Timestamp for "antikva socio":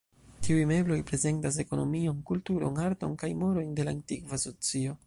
3.99-4.99